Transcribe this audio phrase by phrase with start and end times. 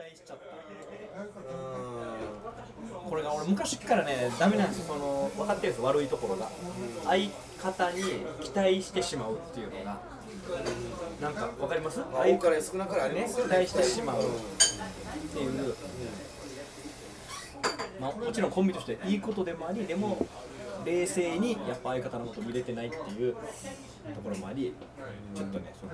[0.00, 0.44] 待しちゃった
[3.08, 6.48] これが俺昔からねダメなんですよその分かってるんです悪いところが。
[7.04, 7.28] 相
[7.62, 8.02] 方に
[8.40, 10.00] 期待してしまうっていうのが。
[11.20, 11.98] なんか分かります？
[11.98, 14.26] まあ多かれ少なかれありねますよ期待してしまうっ
[15.32, 15.74] ていう、
[18.00, 20.26] まあ、もちろんコンビとしていいことでもありでも
[20.84, 23.34] 冷静にやっぱ相方のこと見れてないっていう。
[24.14, 24.72] ところもあり
[25.34, 25.92] ちょっとねその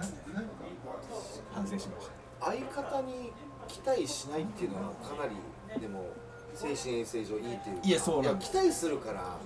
[1.52, 2.12] 反省しました。
[2.46, 3.32] 相方に
[3.68, 5.36] 期待しないっていうのはかなり
[5.80, 6.06] でも
[6.54, 7.80] 精神衛生上いいというか。
[7.84, 9.38] いやそうなん期待するから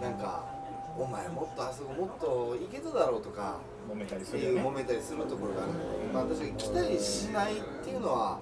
[0.00, 0.44] なんか
[0.98, 3.58] お前もっとあそこもっといけただろうとか
[3.90, 4.60] 揉めたりするよね。
[4.62, 5.72] 揉めたりするところがある
[6.12, 8.38] まあ確かに期待しないっていうのは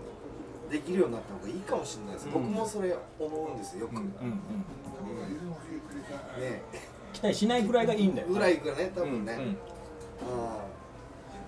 [0.71, 2.33] できるようになった方がいいかもしれないです、うん。
[2.33, 4.11] 僕もそれ思うんですよよく、うんうんうん。
[6.41, 6.63] ね
[7.13, 8.29] 期待しないぐらいがいいんだよ。
[8.29, 9.57] ぐらいがね多うん分ね、うんうん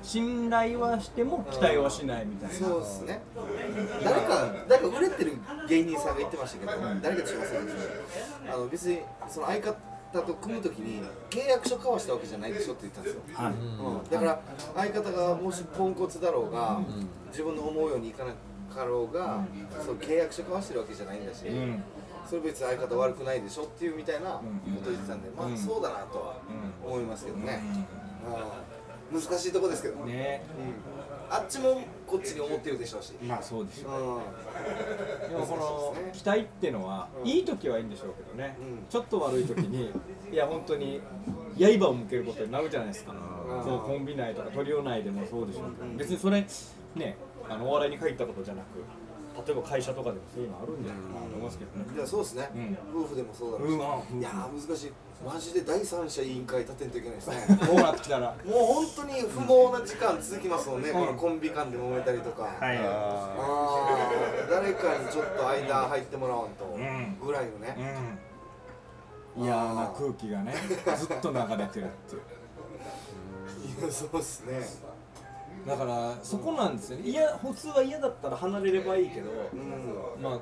[0.06, 2.54] 信頼はしても期待はしないみたいな。
[2.54, 3.20] そうですね。
[4.04, 5.32] 誰か誰か売れてる
[5.68, 6.72] 芸人さんが言ってましたけど、
[7.02, 7.64] 誰かとしますけど
[8.54, 9.74] あの別にその相方
[10.12, 13.52] と組むときに契約書交わしたわけじゃないでしょって言ったんですよ、はい。
[13.52, 14.40] うん、だから
[14.76, 16.80] 相方がもしポンコツだろうが、
[17.30, 18.32] 自分の思うようにいかな
[18.72, 19.44] かろうが、
[19.84, 21.82] そう契約書交わしてるわけじゃないんだし、うん
[22.26, 24.42] それ別に相方悪くないでしょっていうみたいなこ
[24.82, 26.36] とを言ってたんで、まあそうだなとは
[26.84, 27.62] 思いますけどね、
[28.26, 28.36] うん
[29.12, 30.44] 難しいとこですけど、ね。
[31.28, 35.28] あっちもこっちに思ってるでしょうし、まあそうでしょうん。
[35.28, 37.28] でもこの期待ってのは、うん。
[37.28, 38.86] いい時はいいんでしょうけどね、うん。
[38.88, 39.90] ちょっと悪い時に
[40.32, 41.00] いや本当に
[41.58, 43.64] 刃を向けることになるじゃないですか、うん。
[43.64, 45.96] そうコンビ内とかトリオ内でもそうでしょうけど、うん。
[45.96, 46.46] 別にそれ
[46.94, 47.16] ね
[47.48, 48.66] あのお笑いに限ったことじゃなく
[49.46, 52.48] 例えば会社とかでもそういうのあるんじゃないかなと思いますけどね、いやそうですね、
[52.94, 53.74] う夫婦でもそうだろうし、
[54.18, 54.92] いやー難しい
[55.24, 57.36] マジで第三者委員会立てんといけないですね。
[57.66, 58.34] こうなってきたら。
[58.44, 60.92] もう本当に不毛な時間続きますもんね、ん。
[60.92, 62.78] このコンビ間で揉めたりとか、はい。
[62.78, 64.50] あー。
[64.50, 66.64] 誰かにちょっと間入ってもらわんと。
[66.66, 67.18] ん。
[67.18, 67.76] ぐらいのね、
[69.36, 69.44] うん。
[69.44, 70.54] 嫌な空気がね
[70.96, 72.22] ずっと流れてるっていう。
[73.80, 74.60] いやそうっすね。
[75.66, 76.98] だからそこなんですよ。
[76.98, 80.22] ねいや普通は嫌だったら離れればいいけど、うん。
[80.22, 80.38] まあ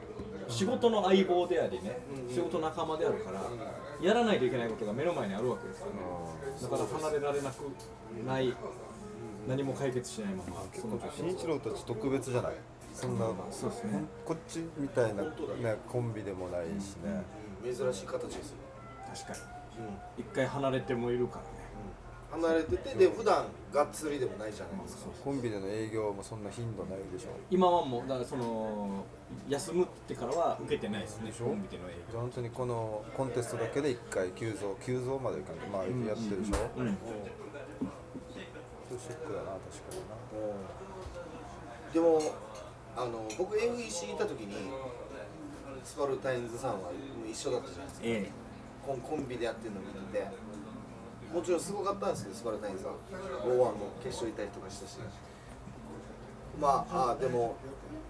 [0.48, 3.40] 仕事の相棒でありね、うん仕事仲間であるから、
[4.02, 5.92] やらないといけないことが目の前にあるわけですよね、
[6.62, 7.62] だから離れられなく
[8.26, 8.54] ない、
[9.48, 12.52] 何も解決しないままその新一郎たち特別じゃない？
[12.94, 14.04] そんなそうですね。
[14.24, 15.30] こっちみたいな、ね、
[15.88, 17.22] コンビでもないしね、
[17.64, 18.56] 珍しい形ですよ、
[19.12, 19.38] 確か
[19.78, 19.86] うん。
[19.86, 21.42] に一回離れてもいるから。
[21.42, 21.53] ね
[22.34, 27.28] 離れててで普段がっつりでもないじゃないですか、コンビでの営業もそんな頻度ないでしょ。
[27.50, 29.04] 今はもうだからその
[29.48, 31.46] 休むってからは受けてないですねでしょ。
[31.46, 36.96] コンビでの営じゃあ本当にこのコンテストだけで1回急増急増までいかんとまあやってるでしょ、業うん。
[38.88, 40.14] そうショックだな確かにな。
[41.92, 42.20] でも
[42.96, 44.54] あの僕 FEC いた時に
[45.84, 46.90] スパルタインズさんは
[47.28, 48.06] 一緒だったじゃないですか。
[48.06, 48.30] え。
[48.84, 50.26] コンコンビでやってるの見てて
[51.34, 52.92] もちろんすごかったんですけどスパルタインズは
[53.44, 54.98] O1 の決勝いたりとかしたし。
[56.60, 57.56] まああでも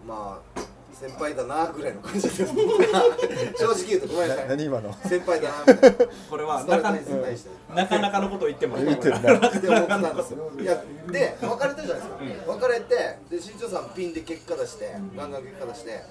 [0.07, 0.61] まあ
[0.93, 2.45] 先輩だなぐらいの感じです。
[2.47, 4.49] 正直言うとごめんなさい。
[4.49, 4.93] 何今の？
[4.93, 6.05] 先輩だなみたいな。
[6.05, 6.67] えこれはな。
[6.67, 7.51] かスパルタインズに対して。
[7.75, 7.87] な。
[7.87, 12.09] かなかのこと言ってます言ってるなって思ってたんですよいやで別れたじゃないです
[12.47, 16.03] か、別れてで新庄さんピンで結果出して、ガンガン結果出して、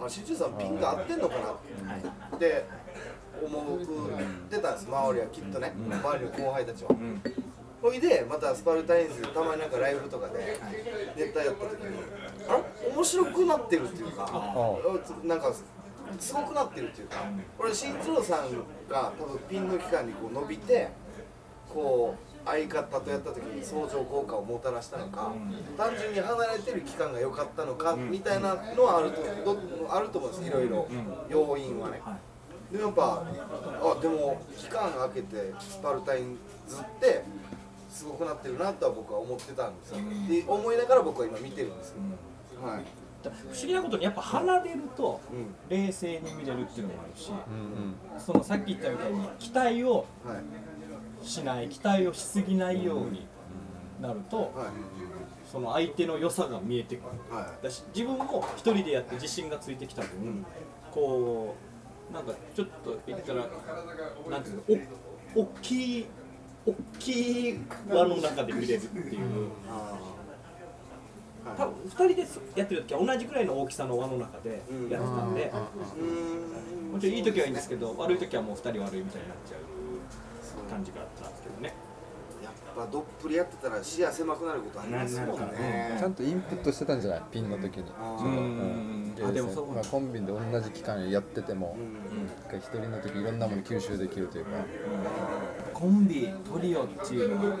[0.00, 2.64] あ新庄さんピンが合ってんのかなって
[3.44, 3.78] 思っ
[4.48, 7.22] てたんです周りはきっとね、周りの後輩たちは、うん。
[7.82, 10.56] ほいでまたスパルタインズでたまになんかライブとかで
[11.16, 11.98] ネタやった時に
[12.48, 12.92] あれ？
[12.94, 14.78] 面白くなってるっていうか
[15.24, 15.52] なんか
[16.20, 17.16] すごくなってるっていうか
[17.58, 18.52] これ新一郎さん
[18.88, 20.90] が多分ピンの期間にこう伸びて
[21.68, 25.32] こう相方とやった時に相乗効果をもたらしたのか
[25.76, 29.58] 単純に離れてる期間が良かったのかみたいなのはあるとど
[29.92, 30.86] あると思うんですいろいろ。
[31.28, 32.00] 要因はね。
[32.72, 33.24] でもやっぱ
[33.82, 37.22] あでも期間空けてスパルタインズって
[37.90, 42.82] すごくなってるなとは僕は思ってたんですよ、で思いながら僕は今見てるんですけど、はい、
[43.22, 45.54] 不思議なことにやっぱ離れるとうん。
[45.68, 51.26] 冷静に見れるっていうのもあるし、うんそのさっき言ったみたいに期待をはい。
[51.26, 53.26] しない期待をしすぎないように
[54.00, 54.48] なると、はい
[55.50, 59.76] その相手の良さが見えてくるはだし自分も一人でやって自信がつい。
[59.76, 60.46] てきた分、
[60.90, 61.71] こう
[62.12, 63.46] なんかちょっと言ったら
[64.30, 64.62] なんていうの
[65.36, 66.06] お大きい
[66.66, 69.48] 大きい輪の中で見れるっていう。
[69.74, 69.98] あ
[71.58, 72.20] 多分2人で
[72.54, 75.52] やってる時は同じくらいの大きさの輪の中でやってたんで、
[76.92, 81.74] もちろんいい時はいいんですけど悪い時はもう2人悪いみたいになっちゃう感じがあったんですけどね。
[82.44, 85.96] やっぱどっぷりやってたら視野狭くなることありますもんね。
[85.98, 87.22] ちゃんとインプットしてたんじゃない？
[87.32, 92.26] ピンの時にうんゲーセンあでもそうまあ、コンビニで同じ期間やっててもうん。
[92.26, 94.50] 一回一人の時いろんなもの吸収できるというか。
[95.72, 97.56] コンビトリオっていうのは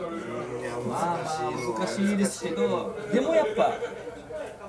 [0.88, 3.72] まあ難しいですけどでもやっぱ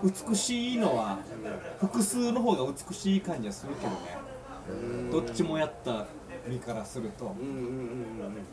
[0.04, 1.20] 美しいのは
[1.80, 3.98] 複数の方が美しい感じはするけどね。
[4.70, 6.08] うんどっちもやった
[6.48, 7.26] 身からすると。
[7.40, 7.64] うんうんうん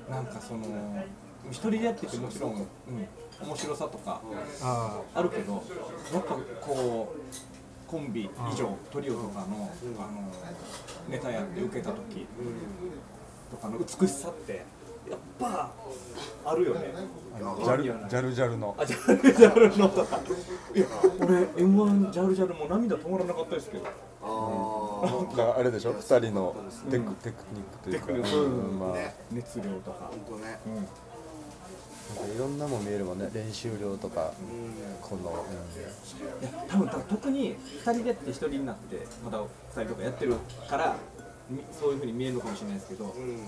[0.08, 0.64] うんなんかその
[1.50, 2.66] 一人でやっててもちろん、うん、
[3.46, 4.20] 面白さとか
[4.62, 5.62] ああるけど
[6.12, 7.20] やっぱこう
[7.90, 10.22] コンビ以上トリオとかのあの
[11.08, 12.26] ネタやって受けた時
[13.50, 14.64] とかの美しさって
[15.10, 15.72] やっぱ
[16.44, 16.92] あるよね。
[17.36, 18.76] ジャルジャルジャルの。
[18.78, 19.88] あジャルジャルの。
[19.88, 20.20] とか
[20.72, 20.86] いや
[21.18, 23.86] 俺 M1 ジャルジャルもう涙止まらなかったですけど。
[24.22, 25.94] あなんかあれでしょ？
[25.94, 26.54] 二人の
[26.90, 28.06] テク,、テクニックというか。
[28.06, 28.36] テクニック。
[28.38, 28.78] うん。
[28.78, 29.16] まあ、ね。
[29.32, 30.60] 熱量とか、本当ね。
[30.66, 30.86] うん、
[32.34, 33.28] いろんなもん見えるもんね。
[33.32, 34.32] 練習量とか。
[34.40, 34.96] うん。
[35.00, 39.46] この、いや多分だ特に2人でやって1人になってまた2
[39.84, 40.34] 人とかやってる
[40.68, 40.96] から
[41.48, 43.46] みそういうふうに見えるのかもしれないですけどやっうん。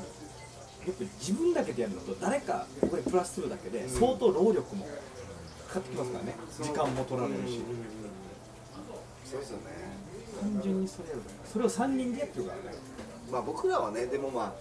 [0.92, 4.84] ぱ自分だけでやるのと誰かここにプラスするだけで相当労力も
[5.68, 6.34] かかってきますからね。
[6.60, 7.60] 時間も取られるし。
[9.24, 9.62] そうですよね。
[10.40, 12.76] 単純にそれやるそれを3人でやってるからね。
[13.30, 14.52] まあ僕らはねでもまあ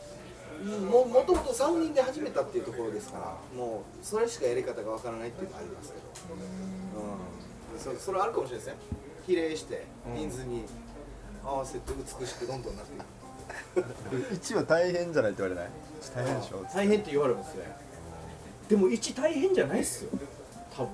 [0.61, 6.03] ももともと3人で始めたっていうところですからもうそれしかやり方がわからないっていうのはありますけど。
[6.35, 7.97] うん。
[7.97, 8.81] そそれはあるかもしれないですね。
[9.25, 9.85] 比例して
[10.15, 10.65] 人数に
[11.43, 11.79] 合わせて
[12.19, 12.93] 美しくどんどんなって
[13.79, 14.35] いく。
[14.35, 15.71] 1は大変じゃないって言われない？
[16.15, 16.65] 大変でしょ？
[16.73, 17.75] 大変って言われますね。
[18.69, 20.09] でも1大変じゃないっすよ。
[20.75, 20.89] 多分。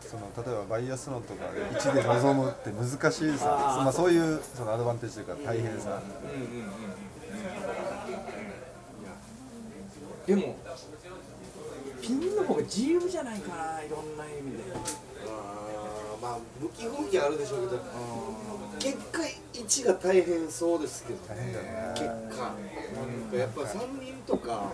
[0.00, 3.44] その例えばバイアスのとかで1で臨むって難しいさ。
[3.84, 6.72] まあ、そういうそのアドバンテージというか大変さ、うんうんうん
[10.28, 10.54] でも
[12.02, 14.64] ピンの方が自由じゃないかないろんな意味で。
[15.26, 17.82] あーまあ向き不向きあるでしょうけど
[18.78, 19.22] 結果
[19.54, 21.54] 1が大変そうですけどね。
[21.94, 22.12] 結果。
[22.12, 23.30] なん。
[23.30, 24.72] かやっぱ3人とか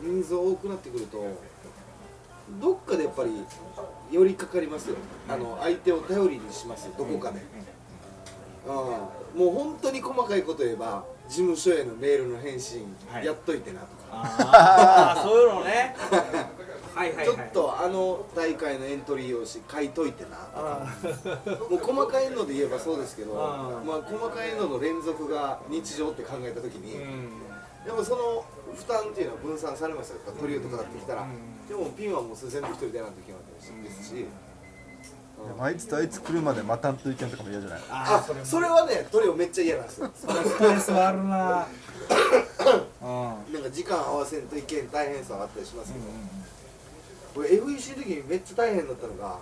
[0.00, 1.26] 人数多くなってくると
[2.60, 3.30] どっかでやっぱり
[4.12, 4.96] 寄りかかりますよ。
[5.28, 6.92] あの相手を頼りにしますよ。
[6.96, 7.40] どこかで、
[8.66, 13.26] うん、もう本当に細かいこと言えば事務所へのメールの返信はい。
[13.26, 15.94] やっといてなとか、ああそういうのね。
[16.94, 17.26] はいはいはい。
[17.26, 20.88] ちょっとあの大会のエントリー用紙書いといてなとか。
[21.70, 27.30] もう細かいので言えばそうですけどまあ、細かいのの連続が日常って考えた時に、うん。
[27.84, 30.18] でもその負担っていうのは分散されますよ。
[30.38, 31.26] トリオとかだってきたら、
[31.68, 34.26] でもピンはもう全部一人でやらないといけないですし、
[35.46, 37.80] でもあいつとあいつ来るまで待たんといけんとかも嫌じゃない？
[37.90, 40.10] あそれそれはねトリオめっちゃ嫌なんですよ。
[40.14, 40.26] ス
[40.58, 41.66] トレスはあるな。
[43.02, 43.54] うん。
[43.54, 46.04] なんか時間合わせんといけん大変さはあったりしますけど、
[47.34, 49.38] これ FEC の時にめっちゃ大変だったのが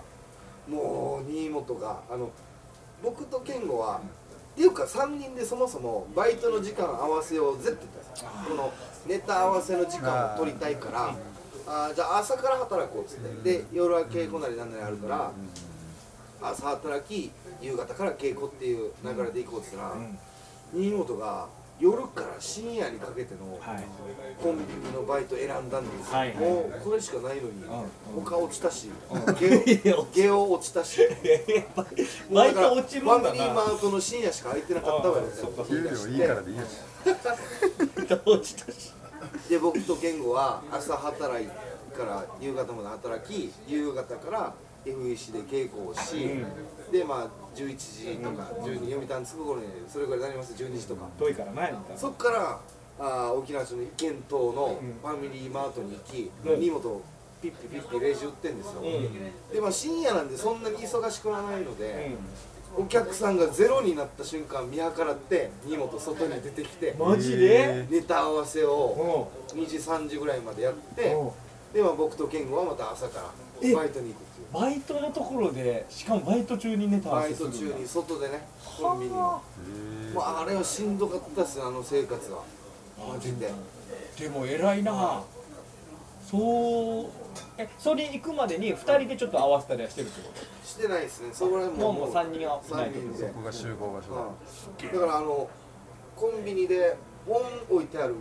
[0.69, 2.31] もう新本があの
[3.02, 4.00] 僕と健吾は
[4.54, 8.31] っていうか3人でそもそもバイトの時間合わせようぜって言ったんですよ。
[8.49, 8.72] この
[9.06, 11.14] ネタ合わせの時間を取りたいから
[11.69, 13.58] あーじゃあ朝から働こうっつって。
[13.58, 15.32] で夜は稽古なりなんなりあるから
[16.40, 17.30] 朝働き
[17.60, 19.96] 夕方から稽古っていう流れで行こうっつったら
[20.74, 21.46] 新本が
[21.78, 23.84] 夜から深夜にかけてのはい。
[24.42, 26.36] コンビニのバイト選んだんですよ、はいはい。
[26.38, 28.24] もうこれしかないのに、うん。
[28.24, 28.90] 他落ちたし、い
[29.38, 31.00] ゲやオ ゲオ落ちたし。
[32.32, 33.20] バイト落ちるんだな。
[33.20, 35.25] ファミリーマートの深夜しか空いてなかったわよ。
[35.30, 36.62] あそっか給料いいからでいいよ
[38.25, 38.92] 落ちたし。
[39.49, 44.54] で僕と健吾は朝働いから夕方まで働き夕方から
[44.87, 46.31] FEC で稽古をし、
[46.93, 50.55] でまあ11時とか12時読谷着く頃にそれぐらいになります。
[50.55, 51.09] 12時とか。
[51.19, 52.61] 遠いからないみたいなそっから
[52.99, 56.61] あー沖縄市の一軒島のファミリーマートに行き、うん。
[56.61, 57.02] 荷物を
[57.43, 58.83] ピッピピッピレジ売ってんですよ、
[59.52, 62.16] でまあ深夜なんでそんなに忙しくはないので、
[62.75, 67.87] お客さんがゼロになった瞬間見計らって荷物外に出てきてマジで？
[67.90, 69.61] ネタ合わせをうん。
[69.61, 71.31] 2時3時ぐらいまでやってうん。
[71.75, 73.31] で、まあ、僕と健吾はまた朝から
[73.62, 73.75] え？
[73.75, 74.25] バイトに行く
[74.58, 77.58] バイトのところでしかもバイト中にネタ合わバイせするんだ。
[77.58, 78.48] ト中に外でね
[78.80, 79.42] コンビニの。
[80.14, 82.42] まあ、あれはしんどかったっすあの生活は。
[82.98, 83.52] マジで。
[84.18, 85.22] でも偉いな。
[86.26, 87.06] そう
[87.58, 90.34] えそれ行くまでに2人でちょっと合わせたりはしてるってこ
[90.64, 91.28] してないですね。
[91.32, 93.28] そこら辺もともうもう3人がいない3人で。
[93.28, 95.50] そこが集合場所だ、うんだからあの
[96.16, 96.96] コンビニで
[97.26, 98.14] 本置いてある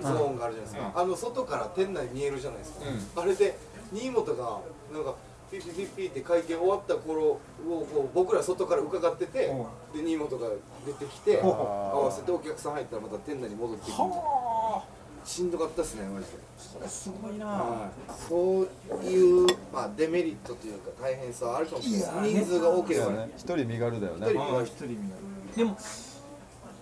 [0.00, 2.72] ゾーンがあるじゃないですか、あの外から店内見えるじゃないです
[3.14, 3.58] か、あれで
[3.92, 4.60] 新本が
[4.94, 5.14] なんか
[5.52, 9.54] ピッピッピッピッって会見終わった頃をこう僕ら外から伺ってて、
[9.94, 10.48] で新本が
[10.86, 14.84] 出てきて合わせてお客さん入ったらまた店内に戻っていくみたいなは
[15.24, 16.32] しんどかったですねマジで。
[16.56, 17.46] それすごいな。
[17.46, 18.12] はい。
[18.28, 22.32] そういう、まあ、デメリットというか大変さはあるかもしれない。
[22.32, 23.30] 人数が多ければね。
[23.36, 24.26] 一人身軽だよね。
[24.26, 25.08] 一人ああ一人見ない
[25.56, 25.76] でも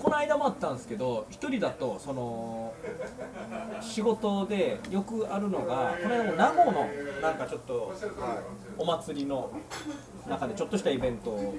[0.02, 2.72] この間もあったんですけど一人だとその
[3.82, 6.88] 仕事でよくあるのがこの間も名護の
[7.20, 8.42] なんかちょっとは
[8.78, 9.50] お祭りの
[10.26, 11.54] 中でちょっとしたイベント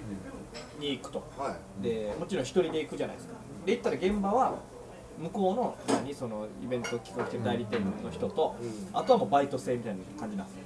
[0.80, 1.24] に行くと。
[1.82, 3.36] でもちろん一人で行くじゃないですか。
[3.66, 4.56] で行ったら現場は
[5.20, 8.90] 向こうの何そのイベント企画してる代理店の人と、うん。
[8.92, 10.62] あとはもうバイト生みたいな感じなんですよ。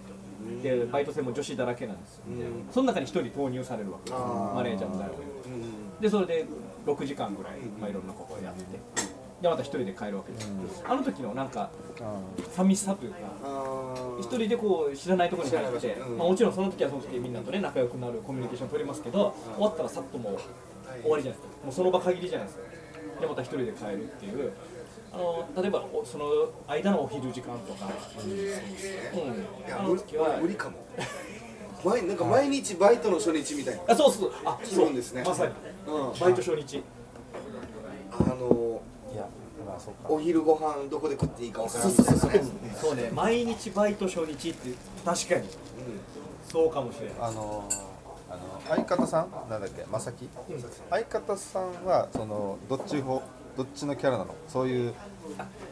[0.48, 0.62] うん。
[0.62, 2.72] でバイト生も女子だらけなんですよ、うん。
[2.72, 6.01] その中に一人投入されるわけですマネージャーの誰かうん。
[6.01, 6.46] でそれで
[6.85, 8.63] 6時間ぐらい、まあ、いろんなことをやって。
[9.41, 10.45] でまた一人で帰るわけです。
[10.47, 10.53] よ、
[10.87, 11.69] あの時のなんか
[12.01, 12.19] あ
[12.55, 13.17] 寂しさというか
[14.19, 16.17] 一人でこう知らないところに入って、うん。
[16.17, 20.37] まあ、もちろんその時はその時みんなとね仲良くなるコミュニケーション取れますけど、終わったらさっともう
[21.01, 21.65] 終わりじゃないですか。
[21.65, 22.63] もうその場限りじゃないですか。
[23.19, 24.53] でまた一人で帰るっていう。
[25.11, 26.25] あの例えばおその
[26.67, 27.89] 間のお昼時間とか、
[28.23, 28.31] うん。
[28.31, 28.35] い
[29.69, 30.77] やあ無理の時は無理かも
[31.85, 33.81] 毎なんか毎日バイトの初日みたいな。
[33.87, 34.93] あそうそうあそう。
[34.93, 35.23] ですね。
[35.23, 35.53] まさに、
[35.87, 36.19] うん。
[36.19, 36.83] バイト初日。
[38.11, 38.81] あの
[39.13, 39.27] いや
[39.65, 40.09] まあそっか。
[40.09, 42.89] お昼ご飯どこで食っていいかわからそうんそうそうみたいなねそう。
[42.89, 43.11] そうね。
[43.13, 44.69] 毎日バイト初日って
[45.05, 45.47] 確かに。
[46.49, 47.15] そうかもしれない。
[47.21, 47.69] あの
[48.29, 49.49] あの相方さん？
[49.49, 49.85] なんだっけ？
[49.91, 50.27] まさき
[50.89, 53.21] 相方さんはそのどっち方
[53.55, 54.33] どっちのキャラなの？
[54.47, 54.93] そういう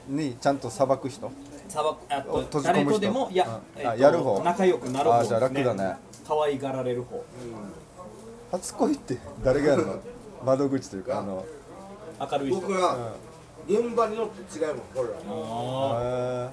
[0.08, 1.32] にちゃんと裁く人？
[1.74, 2.92] さばあと閉じ込む人。
[2.92, 3.80] 誰とでもいや、うん。
[3.80, 4.44] えっとあやる方。
[4.44, 5.96] 仲良くなる方あじゃあ楽だね。
[6.28, 7.24] 可愛がられる方。
[8.52, 10.00] 初恋って誰がやるの？
[10.46, 11.44] 窓口というかあの。
[12.32, 12.62] 明るい人。
[12.62, 13.14] 僕は
[13.68, 15.10] 現場によって違いもんほら。
[15.98, 16.52] あ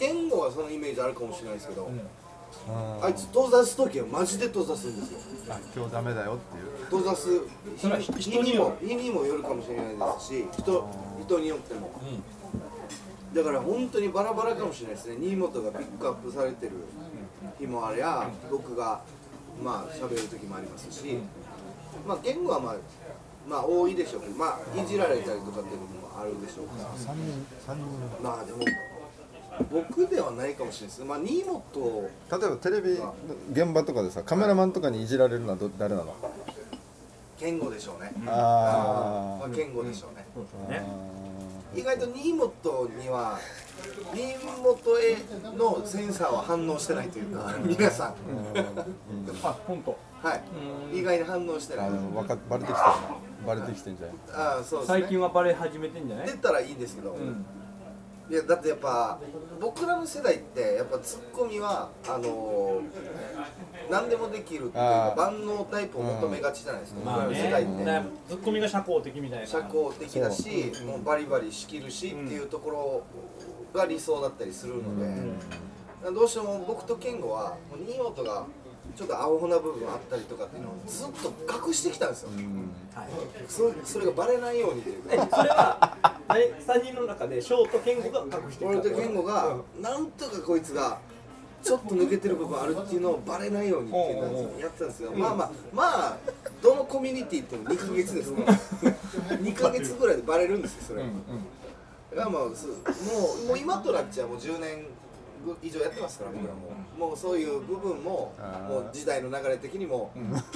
[0.00, 3.04] へ言語はそのイメージあるかもしれないですけど、ーうん。
[3.04, 5.54] あいつ閉ざす時はマジで閉ざすんですよ。
[5.54, 6.84] あ今日ダメだよっていう。
[6.86, 7.28] 閉ざす。
[7.76, 8.76] それ人にも。
[8.80, 10.90] 日にもよるかもしれないですし人
[11.22, 11.92] 人によっても
[13.34, 15.16] だから本当にバラバラかもしれないですね。
[15.20, 16.72] 新本がピックアップされてる
[17.58, 19.00] 日もありゃ僕が
[19.62, 21.18] まあ喋る時もありますし。
[22.06, 22.76] まあ言語はまあ
[23.48, 26.90] まあ多いでしょうけどまあいじられたりとかっていうのもあるでしょうから。
[26.96, 27.84] 三人三人。
[28.22, 28.58] まあでも
[29.72, 31.62] 僕ではないかもしれないですまあ新本
[32.30, 33.14] 例えばテレビの
[33.50, 36.14] 現場とかでさカメラマンとかにいじられるのはど誰なの？
[37.40, 38.12] 言語でしょうね。
[38.26, 40.26] あまあ言語でしょうね。
[40.34, 40.86] そうね
[41.74, 43.38] 意外と新本には
[44.14, 45.16] 新本へ
[45.56, 48.14] のセンサーは反応してないというか皆さん。
[49.42, 49.96] あ本当。
[50.22, 50.34] は
[50.92, 50.98] い。
[50.98, 51.88] 意外に反応してない。
[51.88, 52.86] あわかバレてきてる。
[52.86, 54.16] なバレてきてんじゃない？
[54.32, 55.00] ああそうですね。
[55.00, 56.26] 最近はバレ始めてんじゃない？
[56.26, 57.44] 出たらいいんですけど、うん
[58.30, 59.18] いやだってやっぱ
[59.60, 62.82] 僕らの世代ってやっぱツッコミはあのー
[63.90, 68.02] 何でもできるっていう万能タイプを求めがちじゃないですか、僕らの世代って、ね。
[68.28, 69.46] ツッコミが社交的みたいな。
[69.46, 73.02] 社交的だしもうバリバリ仕切るしっていうところ
[73.72, 78.44] が理想だったりするので、どうしても僕と健吾はもう新本が
[78.98, 82.30] ちょっと青な部分あったりとかっていうのをずっと隠してきたんですよ、
[82.92, 83.06] はい。
[83.46, 85.02] そそれがバレないようにという。
[85.04, 85.96] かえそれは
[86.34, 90.98] え3人の中で翔と健吾が隠して俺ると健吾がなんとかこいつが
[91.62, 96.16] ちょっと抜けてる部分あるっていうのをバレないようにっていうのをやってたんですけど、まあまあまあ
[96.60, 98.44] どのコミュニティっても2ヶ月ですね
[99.28, 101.10] 2 ヶ月ぐらいでバレるんですよそれ、だか
[102.16, 102.72] らまあすも
[103.44, 104.86] うもう今となっちゃもう10年
[105.62, 106.70] 以上やってますから僕らも。
[106.98, 108.34] もうそういう部分も
[108.68, 110.10] もう時代の流れ的にも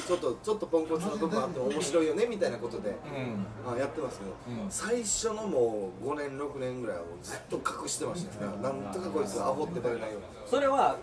[0.07, 2.97] ちょっとちょっとポンコツの部分あっても面白いよねみたいなことで
[3.67, 4.33] あやってますけど、
[4.69, 8.53] 最初のもう5年6年ぐらいはずっと隠してましたね。
[8.63, 10.27] なんとかこいつアホってバレないように。
[10.47, 10.97] それは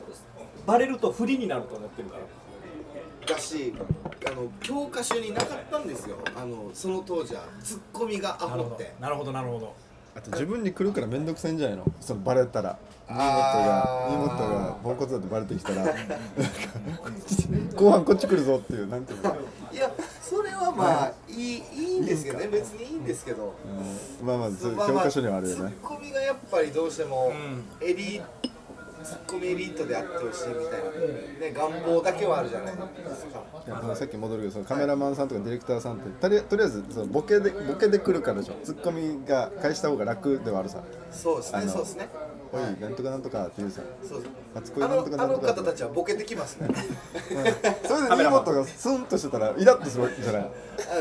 [0.65, 2.23] バレると不利になると思ってるから。
[3.35, 3.73] だし
[4.27, 6.17] あの教科書になかったんですよ。
[6.35, 7.43] あのその当時は。
[7.63, 8.93] ツッコミがアホって。
[8.99, 9.73] なるほどなるほど
[10.19, 11.85] あと自分に来るから面倒くさいんじゃないの？
[12.01, 12.77] そのバレたら。
[13.07, 13.65] 新本あー。
[13.65, 15.85] が新本がポンコツだってバレてきたら。
[15.85, 15.95] なんか
[17.75, 19.35] 後半こっち来るぞっていうなんていうの、
[19.71, 19.89] いや
[20.21, 22.47] それはまあいいいいんですけどね。
[22.49, 23.55] 別にいいんですけど、
[24.21, 25.71] うん、まあまあ教科書にはあるよね。
[25.71, 27.31] ツッコミがやっぱりどうしても
[27.81, 28.49] エリート
[29.03, 30.89] ツッコミエリートであってほしいみたいな、
[31.39, 32.81] ね、願望だけはあるじゃないで
[33.15, 33.95] すか。
[33.95, 40.83] さっき戻るけどそのカメラマンさんとかディレクターさんってとりとりあえずそのボケでボケで来るからツッコミが返した方が楽ではあるさ。
[41.11, 42.09] そうですねそうですね
[42.51, 46.67] 「おいなんとかなんとか」って言うさそうです初恋あなんとかなんとかのあの方たちはボケてきますね。
[47.85, 50.51] それで新本がスンとしてたらイラッとするわけじゃない。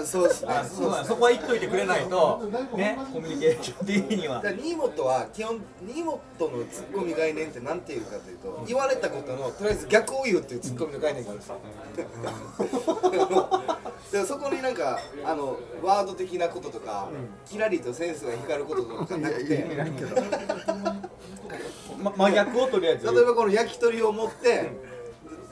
[0.01, 0.53] あそうですね。
[0.53, 2.99] あそうだそこは言っといてくれないとね。
[3.13, 4.37] コミュニケーション的には。
[4.37, 11.57] だから新本は基本新本のツッコミ概念って何ていうかというと言われたことのとりあえず逆を言うっていうツッコミの概念があるんですよ。
[14.13, 17.09] でそこになんかあのワード的なこととか、
[17.47, 19.67] キラリとセンスが光ることとかなくて
[22.03, 23.07] ま真逆をとりあえず。
[23.07, 24.71] ばこの焼き鳥を持って、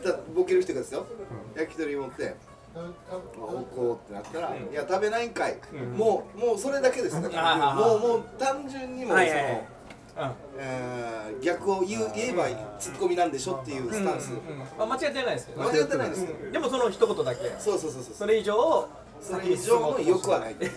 [0.04, 1.06] だボケる人がですよ、
[1.54, 2.34] 焼き鳥を持って
[2.74, 5.56] まあおこうってなったら、いや食べないんかい、
[5.96, 12.46] もうもうそれだけですね、もうもう単純にもうその、えー逆を言う言えば
[12.78, 14.30] ツッコミなんでしょっていうスタンス、
[14.78, 15.62] まあ、間違ってないですけど。
[15.62, 17.42] 間違ってないですよ、でもその一言だけ。
[17.58, 18.88] そうそうそうそうそれ以上
[19.20, 20.68] それ以上の欲はない、 うん、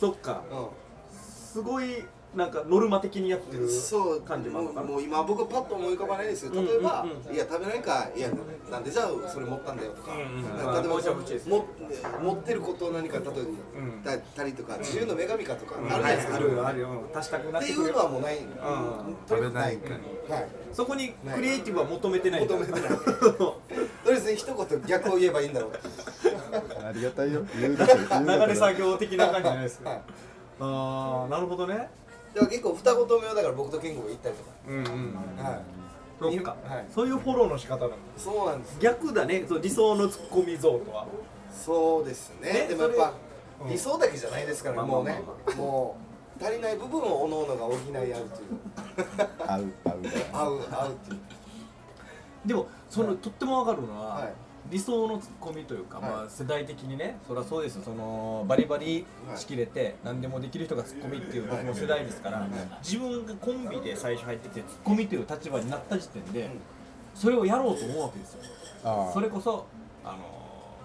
[0.00, 0.42] そっか。
[1.52, 2.04] すごい
[2.38, 4.86] なんかノルマ的にやってるそう感じもあるのかな？
[4.86, 7.10] もう今僕パッと思い浮かばないですよ例えば、うん。
[7.10, 8.20] うんいや食べないかい？
[8.20, 8.30] や
[8.70, 10.20] なんでじゃあそれ持ったんだよとか、うん。
[10.20, 10.42] うん。
[10.44, 13.28] 例えまあもばも持ってることを何か例え
[14.04, 18.38] ばたりとか自由の女神かとかあるじゃないですか、あるあるよ足したくなっっててくるいうのはもうない、
[19.28, 19.76] 食べない。
[19.76, 19.90] んかい。
[20.30, 20.48] はい。
[20.72, 22.82] そこにクリエイティブは求めてない求めてない。
[22.82, 23.56] と
[24.06, 25.70] りあえず一言逆を言えばいいんだろう。
[26.86, 27.42] ありがたいよ。
[27.58, 27.76] 流
[28.46, 29.90] れ作業的な感じじゃないですか。
[29.90, 30.00] はい。
[30.60, 31.88] ああなるほどね
[32.34, 34.50] でも結構二言目はだから僕と健吾が言ったりとか。
[34.66, 34.84] うんうん
[35.44, 35.78] はい。
[36.20, 36.86] そっか、はい。
[36.92, 37.96] そういうフォローの仕方なんだ。
[38.16, 39.44] そうなんです逆だね。
[39.48, 41.06] そう理想のツッコミ像とは。
[41.52, 42.52] そうですね。
[42.52, 43.12] ねでもやっぱ
[43.68, 45.20] 理想だけじゃないですから、まあもうね。
[45.56, 45.96] も
[46.40, 48.18] う足りない部分をおのおのが補い合うという。
[49.46, 49.96] 合う合う。
[50.32, 51.20] 合う合うっていう。
[52.46, 56.10] でもその、とってもわかるのは、はい理想のツッコミというか、はい。
[56.10, 57.82] まあ世代的にねそりゃそうですよ。
[57.84, 62.46] そのバリバリ仕切れて、何でもできる人がツッコミっていう僕も世代ですから、
[62.82, 66.50] 自分がコンビで最初入ってきてツッコミという立場になった時点で、
[67.14, 68.40] それをやろうと思うわけですよ。
[68.84, 69.66] あそれこそ
[70.04, 70.18] あの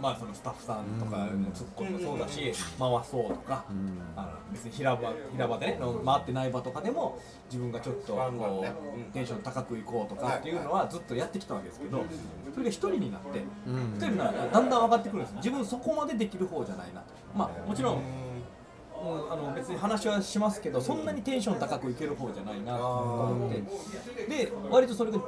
[0.01, 3.99] まあそのスタッフさんとかのツッコミもそうだし、回そうとか、ん。
[4.15, 7.19] あの別に平場平場でね回ってない場とかでも
[7.49, 9.03] 自分がちょっとこねう、うん。
[9.11, 12.03] テンション高くいこうとかっていうのはずっとやってきたわけですけど、
[12.53, 13.43] それが一人になって、ん。
[13.95, 17.07] 一人になだんだん分かってくるんです自分そこまでできる方じゃないなと。
[17.35, 18.01] まあもちろん、
[19.03, 23.61] もうあの別に話はしますけどそんなにテンション高くいける方じゃないなと思って
[24.27, 25.19] で割とそれが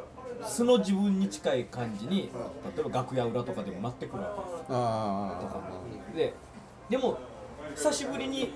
[0.47, 2.29] 素の自分に近い感じに
[2.75, 5.51] 例えば楽屋裏とかでもなってくるわけですあ
[6.15, 6.33] で
[6.89, 7.17] でも
[7.75, 8.51] 久しぶりに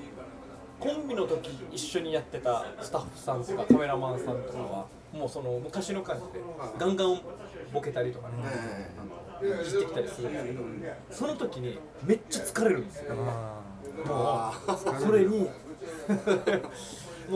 [0.80, 6.40] コンビの時一緒にやってたスタッフさんとかカメラマンさんとかはもうその昔の感じで
[6.78, 7.22] ガンガン
[7.74, 8.36] ボケたりとかね
[9.42, 10.60] いじってきたりするんですけど
[11.12, 13.16] その時にめっちゃ疲れるんですよ。
[13.16, 15.50] もうそれにもう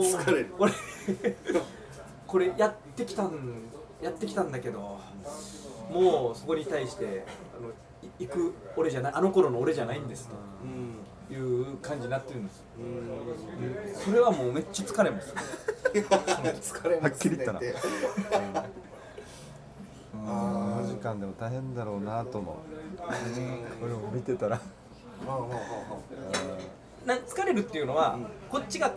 [0.00, 0.46] 疲れる。
[0.58, 0.72] これ
[2.26, 3.30] これやってきたん
[4.04, 5.00] やってきたんだけど
[5.90, 7.24] もうそこに対して
[7.58, 7.70] あの
[8.20, 10.34] い行く俺じゃないあの頃の俺じゃないんですと。
[11.32, 12.58] いう感じになってるんです。
[12.58, 12.64] よ
[13.94, 15.32] それはもうめっちゃ疲れます。
[15.94, 17.00] 疲れますね。
[17.00, 17.60] はっきり言ったな。
[17.60, 17.74] て。
[20.26, 22.56] あの時間でも大変だろうなと思う
[23.82, 24.60] 俺も見てたら。
[27.06, 28.18] な疲れるっていうのは、
[28.50, 28.92] こっちが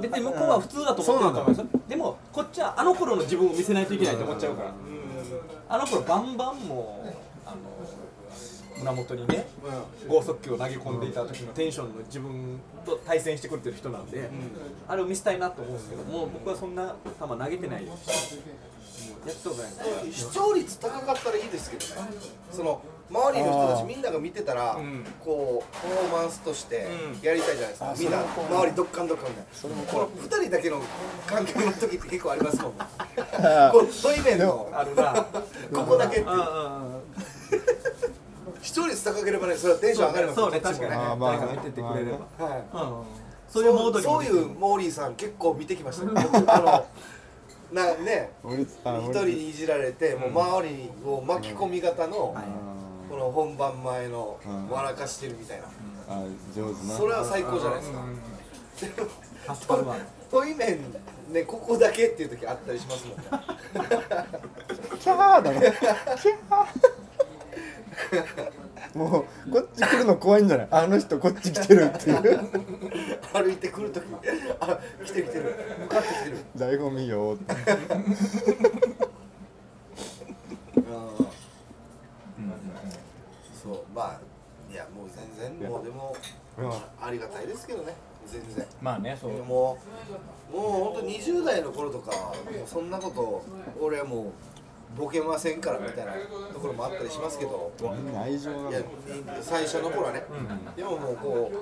[0.00, 1.66] 別に向こうは普通だと思ってると思いますよ。
[1.88, 4.72] でもこっちはあの頃の自分を見せないといけないと思っちゃうから。
[5.68, 7.08] あの頃バンバンもう
[7.46, 7.56] あの
[8.78, 9.46] 胸元にね
[10.08, 14.28] 剛速球を投げ込んでいた時のテンションの自分と対戦してくれてる人なんで、
[14.88, 18.30] あれを見せたいなと思うんですけどもう僕はそんな球投げてないです。
[18.30, 18.38] し
[19.26, 22.08] やったことない視聴率高かったらいいですけどね。
[22.50, 25.04] その周りの人たちみんなが見てたら、ん。
[25.24, 27.20] こうパフォーマンスとしてうん。
[27.22, 28.18] やりたいじゃないですか、みんな。
[28.22, 30.80] 周りどっかんどっかんみたいなこの2人だけの
[31.26, 32.72] 関係の時って結構ありますもん
[33.72, 35.26] こうトイレのあるな。
[35.74, 36.28] ここだけって
[38.62, 42.58] 視聴率高ければねそれはテンション上がりますそうね確かにあーまあ誰か見ててくれれば、はい。
[42.72, 43.02] うん
[43.50, 46.12] そういうモードそういうモーリーさん結構見てきましたね。
[46.32, 46.86] 僕 あの
[47.72, 48.30] なね。
[48.44, 48.48] 一
[48.86, 52.36] 俺人にいじられて、もう周りを巻き込み型の、こ
[53.30, 54.68] の本番前のうん。
[54.68, 55.64] 笑かしてるみたいな、
[56.08, 56.94] あ上手な。
[56.94, 59.96] それは最高じゃないですか、助かるわ
[60.30, 60.78] トイメ
[61.28, 63.24] ンねここだけっていう時あったりしますもんね。
[65.00, 68.98] キャーだろキャー。
[68.98, 70.68] もうこっち来るの怖いんじゃない？
[70.70, 72.18] あの人こっち来てるっていう。
[73.32, 74.04] 歩いてくる時
[74.60, 75.54] あ来てる来てる。
[75.82, 76.38] 向かってきてる。
[76.56, 77.36] 醍醐味よ。
[77.40, 77.54] って
[83.62, 84.20] そうまあ
[84.72, 86.16] いやもう全然もうでも
[87.00, 87.94] ありがたいですけどね
[88.26, 88.66] 全然。
[88.80, 89.32] まあねそう。
[89.44, 89.78] も
[90.52, 93.44] うもう本当20代の頃とかもうそんなこと
[93.80, 94.32] 俺はも
[94.96, 96.12] うボケませんからみたいな
[96.52, 97.72] ところもあったりしますけど。
[97.80, 98.72] みんな愛情がい。
[98.74, 98.82] や
[99.40, 100.24] 最初の頃はね、
[100.76, 101.52] でももうこ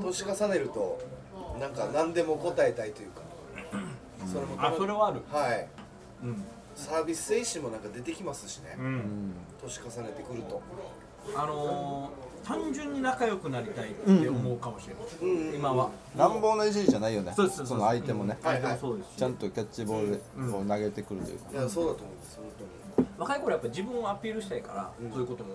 [0.00, 0.98] う年重ねると
[1.60, 3.22] なんか何でも答えたいというか。
[4.26, 5.20] それもあそれはある。
[5.30, 5.68] はい。
[6.24, 6.44] うん。
[6.74, 9.32] サービス精神もなんか出てきますしね、うん。
[9.60, 10.62] 年重ねてくると
[11.36, 15.04] あのー、単純に仲良くなりたいって思うかもしれない、
[15.36, 15.90] うん今は。
[16.16, 17.32] 乱暴ないじりじゃないよね。
[17.36, 18.78] そうですその相手もね、はいはい。
[18.78, 19.12] そうです。
[19.14, 22.16] しちゃんとキャッチボールを投げてくるというか、いやそうだと思う。
[22.16, 22.46] んです本
[22.96, 25.10] 当に若い頃やっぱ自分をアピールしたいから、うん。
[25.10, 25.50] そういうことも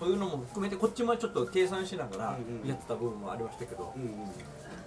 [0.00, 2.68] そういうのも含めてこっちもちょっと計算しながらうんうん。
[2.68, 4.10] やってた部分もありましたけど、うんうん。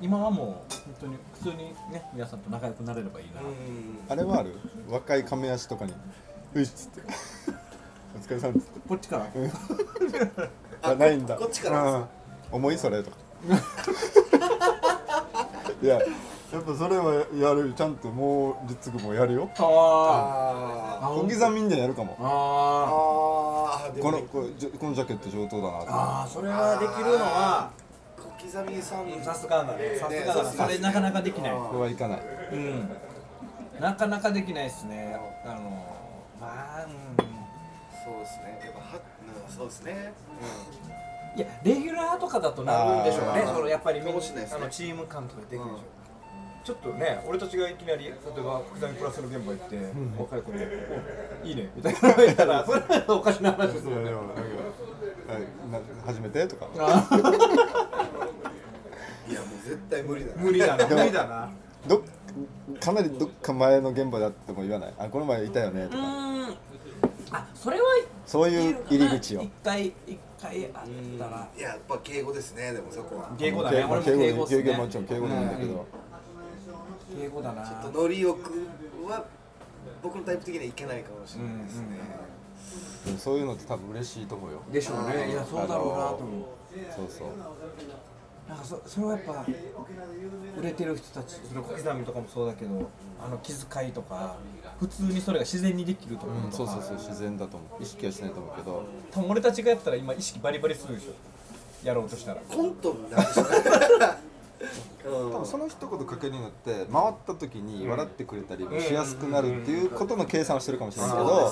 [0.01, 1.57] 今はもう本当に普通に
[1.91, 3.39] ね皆さんと仲良くなれればいいな、
[4.09, 4.57] あれはある？
[4.89, 5.93] 若い亀足とかに
[6.53, 7.01] 「ういっ」つって
[8.15, 8.79] 「お疲れさん」っつって。
[8.87, 9.27] こっちから。
[10.81, 11.83] あないんだこっちから。
[11.83, 12.05] うん。
[12.51, 13.17] 重いそれとか。
[15.81, 16.01] いやや
[16.59, 17.73] っぱそれはやる。
[17.73, 19.49] ちゃんともう実具もやるよ。
[19.57, 22.15] ああ小刻みんでやるかも。
[22.21, 24.11] あああでも。
[24.11, 27.71] このこれじょこのジャケット上等だなとああそれはできるのは。
[28.17, 28.23] 小
[28.61, 29.21] 刻みさん。
[29.23, 30.51] さすがだねさすがだな。
[30.51, 31.51] ねそれなかなかできない。
[31.51, 32.21] これはいかない。
[32.53, 32.89] うん。
[33.79, 35.17] なかなかできないですね。
[35.43, 35.95] あの
[36.39, 37.04] まあ、う
[38.25, 38.61] んそうですね。
[38.65, 38.85] やっぱは
[39.47, 40.13] うんそうですね。
[41.35, 43.43] いやレギュラーとかだとなるんでしょうね。
[43.45, 44.49] そのやっぱりみんなね。
[44.53, 45.79] あのチーム感とかできるでしょう、うん
[46.65, 49.77] ちょっとね俺たちがいきなり例えば福田にプラスの現場行って、
[50.17, 50.63] 若い子に
[51.43, 51.99] 「おいいね」みたいな。
[52.09, 54.23] の言ったらそれはおかしな話ですもんねはい
[55.71, 56.65] な初めてとか。
[59.29, 60.41] いやもう絶対無理だな。
[60.41, 61.49] 無理だな無理だな。
[61.87, 62.01] どっ
[62.79, 64.93] かなりどっか前の現場であっても言わない？
[64.97, 66.03] あこの前いたよねうとか
[67.31, 67.85] あそれは
[68.25, 69.41] そういう入り口を。
[69.41, 70.81] 一回一回あっ
[71.19, 71.47] たら。
[71.57, 73.31] いややっぱ敬語ですねでもそこは。
[73.37, 73.83] 敬語だね。
[73.83, 74.63] 俺も敬語敬語っすね。
[74.63, 75.85] 敬語もちろん敬語なんだけど、
[77.19, 77.67] 敬語だな。
[77.67, 78.67] ちょっとノリよく
[79.07, 79.25] は
[80.01, 84.61] 僕のタイプ的にはいけないかもしれないですね、そういうのって多分嬉しいと思うよ。
[84.71, 85.31] でしょうね。
[85.31, 86.45] いやそうだろうなと思う。
[86.95, 87.27] そうそう。
[88.47, 89.45] なんかそそれはやっぱ
[90.59, 94.35] 売れてる人たちそれ小刻みとかもそうだけどあの気遣いとか
[94.79, 96.57] 普通にそれが自然にできるとうん、思うとか。
[96.57, 97.83] そうそうそう自然だと思う。
[97.83, 98.83] 意識はしないと思うけど。
[99.11, 101.87] 多分俺たちがやったら今意識バリバリするでしょ。
[101.87, 102.41] やろうとしたら。
[102.41, 103.43] コントになるしね
[105.05, 105.33] うん。
[105.33, 111.51] 多分その一言かけるによって回った時に笑ってくれたりもしやすくなるっていうことの計算をしてるかもしれないけど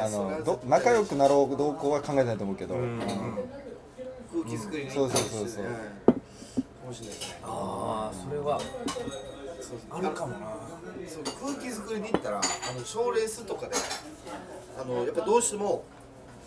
[0.00, 2.74] あのど仲良くなろうどうこうは考えてないと思うけど、
[4.32, 5.80] 空気作りにそうそうそうそうはいか
[6.86, 7.38] もしれないですね。
[7.42, 8.60] ああそれは
[9.90, 10.38] あるかもな
[11.08, 12.40] そう空気作りに行ったらあ
[12.78, 13.74] の賞レースとかで
[14.80, 15.84] あのやっぱどうしても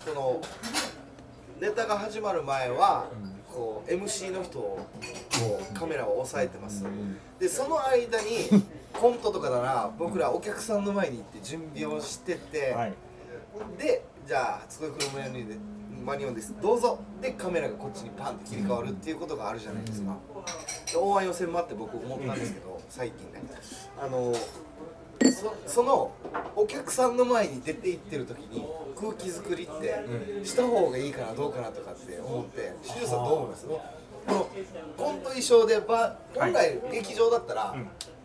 [0.04, 0.40] その
[1.60, 3.06] ネタが始まる前は、
[3.48, 4.86] こう MC の人を
[5.32, 6.84] こうカメラを押さえてます、
[7.40, 12.92] でその間にコントとかなら僕らお客さんの前に行って準備をしてて、はい。
[13.76, 15.56] でじゃあ初恋クロマニオンで
[16.04, 16.54] マニオンです。
[16.62, 17.00] どうぞ。
[17.20, 20.16] でカメラがこっちにパンって切り替わるっていうことがあるじゃないですか、
[20.92, 23.42] で大安予選もあって僕思ったんですけど最近ね
[24.00, 24.34] あの
[25.30, 26.12] そその
[26.54, 28.64] お客さんの前に出て行ってる時に
[28.98, 30.04] 空気作りって
[30.44, 33.66] した方がいいかなどうかなとかって思ってシュウさんどう思います？
[33.66, 33.80] こ
[34.28, 34.48] の
[34.96, 37.74] コント衣装でば本来劇場だったら、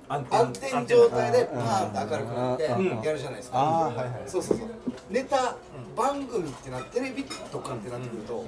[0.09, 3.01] 暗暗転状態でパーンうんと明るくなってうん。
[3.01, 3.93] やるじゃないですか、
[4.27, 4.67] そうそうそう。
[5.09, 5.55] ネタ
[5.95, 8.43] 番組ってなテレビとかってなってくると、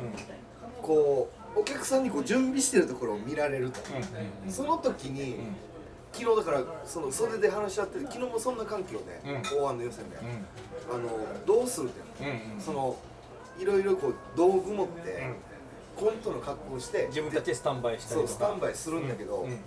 [0.82, 3.80] こうお客さんにこう準備してるところを見られると、
[4.50, 5.38] その時に、
[6.18, 9.20] 昨日だからその袖で話し合ってる昨日もそんな環境で、
[9.52, 10.18] 大安の予選で、
[10.90, 11.10] あの
[11.46, 12.96] どうするっていうの、その
[13.60, 15.30] いろいろこう道具持って、
[15.98, 18.28] コントの格好をして自分たちでスタンバイしたりとか。
[18.30, 19.58] そうスタンバイするんだけど、うん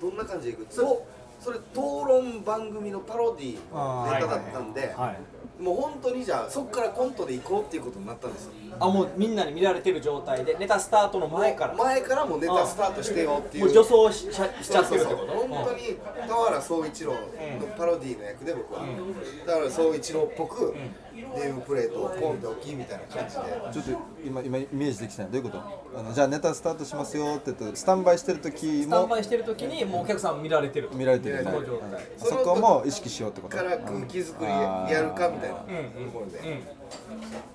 [0.00, 0.66] どんな感じでいく？
[0.68, 1.06] そうそ
[1.52, 5.18] れ討論番組のパロディのネタだったんで、はい
[5.58, 8.52] もう本当にじゃあそこからコントで行こうっていうことになったんですよ。
[8.80, 11.74] あもうみんなに見られてる状態でネタスタートの前から。
[11.74, 13.66] 前からもうネタスタートしてよっていう。
[13.66, 15.48] もう女装ししちゃしちゃってるってそうことそう。
[15.48, 17.18] 本当に田原総一郎の
[17.78, 18.80] パロディの役で僕は、
[19.46, 20.74] 田原総一郎っぽく
[21.14, 23.42] ネームプレートをポンって置きみたいな感じで。
[23.72, 25.30] ちょっと今今イメージできてない。
[25.30, 25.98] どういうこと？
[25.98, 28.82] あのじゃあネタスタートしますよって言ってスタンバイしてる時も。
[28.82, 31.50] スタンバイしてる時にもうお客さん見られてる見られてるよね。
[31.50, 32.06] その状態。
[32.18, 33.56] そこも意識しようってこと。
[33.56, 35.64] から空気作りやるかみたいなと
[36.12, 36.40] ころで、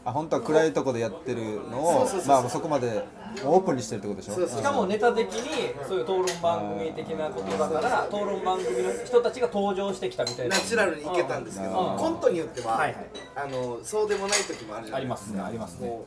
[0.05, 3.03] あ本当は暗いとこでやってるのをまあそこまで
[3.45, 4.35] オープンにしてるってことでしょ？
[4.35, 10.55] そうそうしかもネタ的にそういう討論番組的なことだから討論番組の人たちが登場してきたみたいな。
[10.57, 11.97] ナチュラルにいけたんですけどうん。
[11.97, 13.05] コントによっては、はいはい。
[13.35, 15.87] あのそうでもない時もあるじゃないありますねありますね。
[15.87, 16.05] も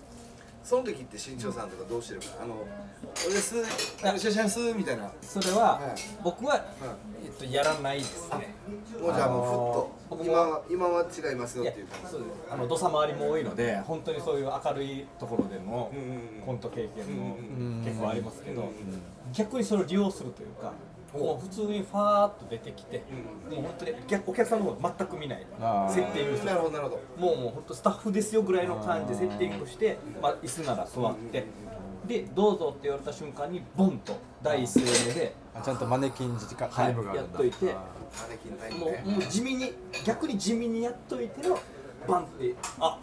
[0.65, 2.27] うその時って新庄さんとかどうしてるか。
[2.43, 2.55] あの
[3.25, 3.57] 「俺です
[4.05, 5.05] あのシャシャンス」みたいな。
[5.05, 6.01] もそれは、はい。
[6.23, 6.65] 僕は、
[7.25, 8.55] えっと、やらないですね。
[9.01, 12.11] うじゃあもうふっと僕も今は今は違いますよいやっていう感じ。
[12.11, 12.31] そうです。
[12.51, 16.43] あの土佐回りも多いので本当にそういう明るいところでのうんうんうん。
[16.45, 18.65] コント経験もん結構ありますけど
[19.33, 20.73] 逆にそれを利用するというか
[21.13, 23.03] もう普通にファーっと出てきて、
[23.51, 25.47] もう本当に逆お客さんの方全く見ない。
[25.61, 25.95] あー。
[25.95, 26.49] セッティングする。
[26.49, 27.01] なるほどなるほど。
[27.21, 31.45] もうもう本当スタッフですよぐらいの感じでセッティングして、まあ、椅子なら座って、
[32.07, 37.33] でどうぞって言われた瞬間にボンと第一声目で、あちゃんとマネキン時間はいタイムがあるんだ。
[37.33, 37.67] やっといて。
[37.67, 39.73] マネキンタイムもうねもう地味に
[40.05, 41.59] 逆に地味にやっといての
[42.07, 42.99] バンってあ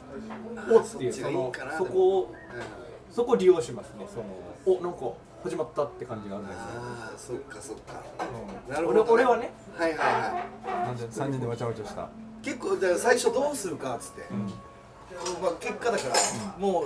[0.69, 4.99] おっていうそのそこをうんそこを利用しますねそのおなんか
[5.43, 8.03] 始まったって感じがあるんですよ、ああそっかそっか。
[8.67, 8.73] うん。
[8.73, 9.09] なるほどね。
[9.09, 9.51] 俺俺はね。
[9.75, 12.01] はいはいはなんで3人でわちゃわちゃした。
[12.01, 12.05] い
[12.43, 14.23] 結構だから最初どうするかっつって、
[15.41, 16.85] まあ、結果だから、もう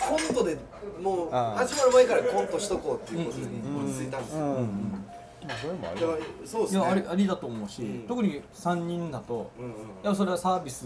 [0.00, 0.56] コントで
[1.02, 3.46] もう始まる前からコントしとこうっていうことに
[3.86, 6.80] 落ち着いたんですよ、まあそれもあるだからそうですね。
[6.80, 8.08] いやありありだと思うし、うん。
[8.08, 10.82] 特に3人だとうんうんいやそれはサービス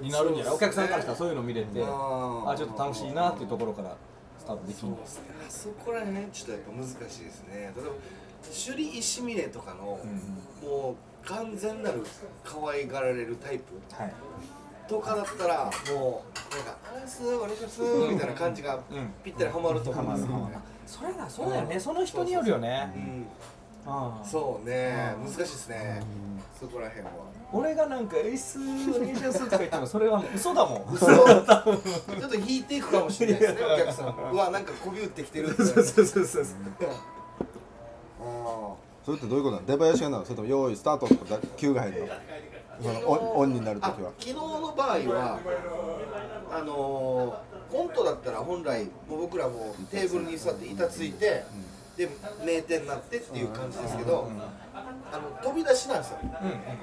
[0.00, 1.86] になるんじゃない、お客さんからしたらそういうの見れて、あ。
[1.86, 3.96] ーあちょっと楽しいなっていうところから
[4.38, 4.88] スタートできる。
[4.88, 7.52] んですあそこら辺ちょっとやっぱ難しいですね。
[7.54, 7.82] 例えば
[8.42, 9.98] 首里石峰とかの、
[10.62, 10.94] も
[11.24, 12.04] う完全なる
[12.44, 13.74] 可愛がられるタイプ。
[13.92, 14.14] はい
[14.88, 18.78] とかだったらもうなんか「あすお願いします」みたいな感じが
[19.22, 23.26] ぴったりはまると思うんですよね、それだそうだよね、その人によるよね、うん
[23.86, 25.14] ああそうね。
[25.18, 26.02] 難しいですね。
[26.60, 27.12] そこら辺は。
[27.54, 30.84] 俺がなんか「エースお願いします」とか言ってもそれは嘘だもん。
[30.92, 31.06] 嘘。
[31.06, 34.08] ちょっと引いていくかもしれないですねお客さん。
[34.30, 35.64] うわなんかこび打ってきてるって。
[35.64, 36.44] そうそうそうそう。
[38.20, 38.74] あ
[39.06, 39.66] それってどういうことなの？
[39.66, 40.24] 出囃子がなの？
[40.24, 42.06] それとも用意スタートとかだ急が入るの？
[42.82, 44.10] そのオンになるときは。
[44.10, 45.38] あ昨日の場合は
[46.50, 51.44] あのー、コントだったら本来もう僕らもテーブルに座って板ついて、
[51.96, 52.08] で
[52.44, 54.30] 名店になってっていう感じですけど、
[54.72, 56.18] あの飛び出しなんですよ、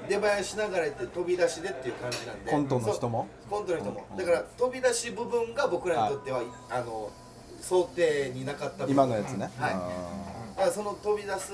[0.08, 2.50] 出囃子ながらやって飛び出しでっていう感じなんで。
[2.50, 3.26] コントの人も？
[3.48, 4.06] コントの人も。
[4.16, 7.10] だから飛び出し部分が僕らにとってはあの
[7.60, 9.50] 想定になかった今のやつね。
[9.58, 9.72] はい。
[9.72, 9.78] あ
[10.56, 11.52] だからその飛び出す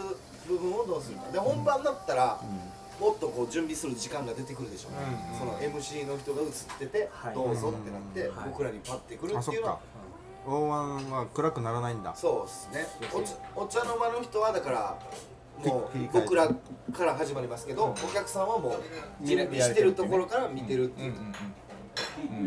[0.48, 1.30] 部分をどうするか。
[1.30, 2.40] で本番だったら、
[3.02, 4.92] もっとこう準備する時間が出てくるでしょう、
[5.36, 7.34] その MC の人が映ってて、はい。
[7.34, 8.48] どうぞってなって、はい。
[8.50, 9.80] 僕らにパッてくるっていうのは、
[10.46, 12.02] 大湾は暗くならないん。
[12.04, 12.86] だそうですね。
[13.56, 14.98] お茶の間の人はだから
[15.64, 18.76] もう僕らから始まりますけど、お客さんはも
[19.22, 21.14] う準備してるところから見てるっていう。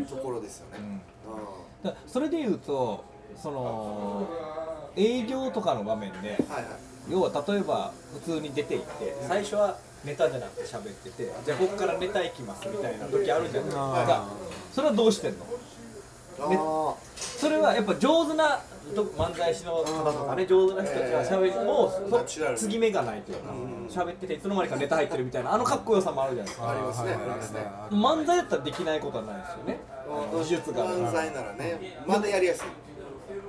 [0.08, 1.02] ところですよね、
[1.84, 1.92] うん。
[2.06, 3.04] それで言うと
[3.36, 4.26] その
[4.96, 6.64] 営業とかの場面ではいはい。
[7.08, 14.28] 要は例えば普通に出て行って最初はネタじゃなくて喋っててじゃあここからネタ行きますみたいな時あるじゃないですか。
[14.72, 15.44] それはどうしてんの？
[16.38, 18.60] あそれはやっぱ上手な
[18.94, 22.24] と漫才師の方とかね上手な人たちは喋りもう
[22.56, 23.52] 継ぎ目がないというか
[23.88, 26.70] 喋ってていつの間にかネタ入ってるみたいなあのかっこよさもあるじゃないですか。
[26.70, 27.14] ありますね。
[27.16, 27.60] ますね。
[27.90, 29.80] 漫才だったらできないことはないですよね。
[30.06, 30.84] ー技術が。
[30.86, 32.66] 漫才ならねまだやりやすい。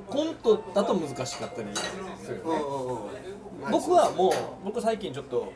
[0.08, 2.44] コントだと難しかったりするよね。
[2.46, 3.04] うんうん
[3.66, 3.72] うん。
[3.72, 4.32] 僕はもう
[4.64, 5.52] 僕最近ちょっと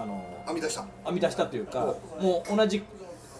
[0.00, 0.86] あの編み出した。
[1.04, 2.82] 編み出したというかもう同じ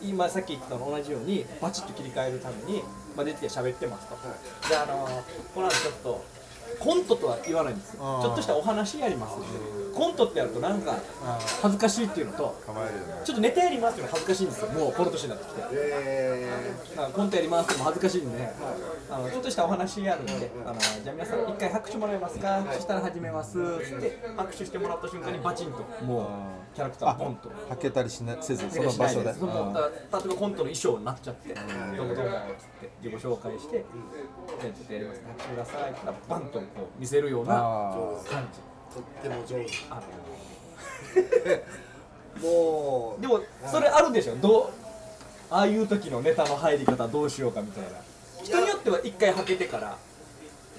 [0.03, 2.83] 今さっき言ったのと同じようにバチッと切り替えるために、
[3.17, 4.17] まあ、出てきて喋ってますと、
[4.69, 5.09] であの
[5.55, 6.25] この後ちょっと
[6.79, 8.21] コントとは言わないんですよ。
[8.23, 9.37] ちょっとしたお話やります
[9.95, 10.95] コントってやるとなんか
[11.61, 12.57] 恥ずかしいっていうのと
[13.25, 14.69] ちょっとネタやりますっていうのは恥ずかしいんですよ。
[14.71, 15.63] もうこの年になってきて。
[15.73, 16.49] え
[16.97, 18.49] なんかコントやりますっても恥ずかしいんで、
[19.11, 26.27] あのちょっとしたお話やるんで、あのじゃあ皆さん一回拍手もらえますか、そしたら始めますつって拍手してもらった瞬間にバチンともう
[26.75, 27.49] キャラクターポンと。
[27.49, 29.25] はけたりしなせずそその場所で。
[29.25, 31.61] 例えばコントの衣装になっちゃって、ど
[32.05, 33.85] うもどうもっつって自己紹介して、
[34.61, 35.21] じゃあちょっとやります。
[35.27, 37.95] 拍手くださいってバンとこう見せるようなあ
[38.29, 38.61] 感じ。
[38.61, 39.73] ー、とっても上手。
[39.91, 40.01] あ
[42.41, 43.21] もう。
[43.21, 44.37] でもそれあるでしょ。
[44.37, 44.71] どう
[45.51, 47.91] ああいう時のネタの入り方どうしようかみたいな。
[48.43, 49.99] 人によっては一回はけてから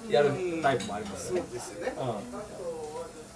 [0.10, 0.32] やる
[0.64, 1.94] タイプもありますそうよねですよね。
[1.98, 2.02] う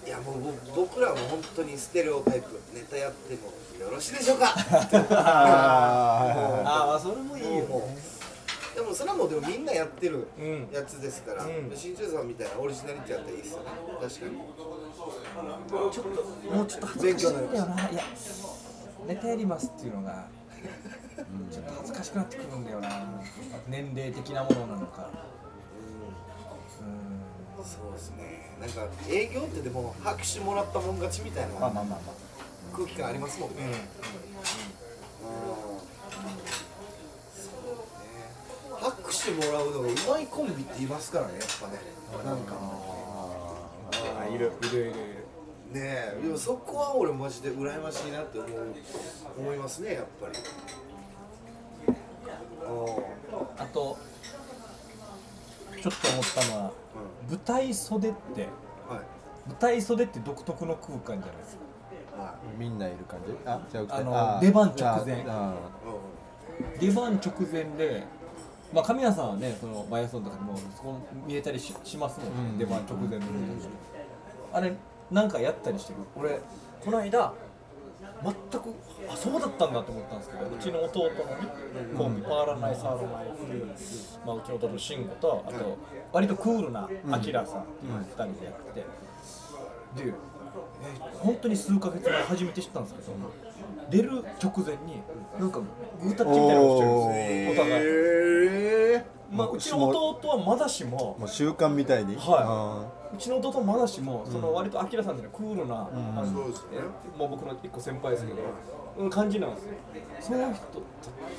[0.05, 0.07] ん。
[0.07, 2.59] いやもう僕僕らも本当にステレオタイプ。
[2.73, 3.53] ネタやっても
[3.85, 4.53] よろしいでしょうか？
[5.11, 8.14] ああそれもいいよもねう
[8.75, 10.67] でもそれはもうでもみんなやってるうん。
[10.71, 11.71] やつですから、うん。
[11.73, 13.65] 新庄さんみたいなオリジナリティやったらいいですよね。
[14.01, 14.11] 確かに。
[15.93, 17.89] ちょっともうちょっと恥ずかしいんだよな。
[17.89, 18.03] いや
[19.07, 20.27] ネタやりますっていうのが
[21.51, 22.89] ちょっと恥ずかしくなってくるんだよな。
[23.69, 25.09] 年齢的なものなのか。
[27.57, 27.63] うん。
[27.63, 28.57] そうですね。
[28.59, 32.25] なんか営業ってでも拍手もらったもん勝ちみたいなまあまあまあまあ。
[32.75, 34.34] 空気感ありますもんね、うん
[39.31, 41.79] うんそうね拍手もらうのがうまいコンビって言いますからねやっぱね。
[42.23, 42.55] なんか。
[44.19, 44.69] あいるいる。
[44.69, 44.93] いるいる。
[45.71, 48.51] ねえでもそこは俺マジで羨ましいなって思う
[49.37, 50.37] 思いますねやっぱり。
[52.67, 53.97] ああと
[55.81, 56.71] ちょっと思ったのは
[57.29, 58.47] 舞台袖って
[58.89, 59.03] あはい。
[59.47, 61.65] 舞台袖って独特の空間じゃないですか。
[62.57, 63.33] みんないる感じ？
[63.45, 64.39] あじゃあのー。
[64.39, 65.25] 出番直前。
[65.27, 65.55] あ
[66.79, 68.03] 出番直前で
[68.75, 72.57] まあ神谷さんはねそのバイアスロンとかでもそこ見えたりししますもんね、うん。
[72.57, 73.25] 出番直前の
[74.51, 74.73] あれ
[75.09, 75.99] なんかやったりしてる？
[76.15, 76.41] 俺
[76.83, 77.33] この間
[78.21, 78.73] 全く
[79.09, 81.13] あそうだったんだと思ったんですけどうちの弟のね
[81.97, 83.27] コンビパーラナイサーロナイ
[84.25, 85.77] まあ、うちの弟の慎吾とあと
[86.11, 88.79] 割とクールなアキラさんっていう2人でやって。
[88.81, 88.85] で、
[89.97, 90.13] えー
[91.19, 93.07] 本当に数ヶ月前初めて知ったんですけど
[93.89, 95.01] 出る直前に
[95.39, 95.59] なんか
[96.01, 97.63] グータッチみたいなのをしてるんですよ。
[97.63, 97.85] お互い。
[97.85, 102.15] へまあ、うちの弟はまだしももう習慣みたいに。
[102.15, 105.89] はうちの弟はまだしもその割とアキラさんっていうのはクールな、
[106.21, 106.67] あのそうですね。
[107.15, 108.39] えもう僕の一個先輩ですけど、
[108.97, 109.71] うん、感じなんですよ。
[110.21, 110.63] その人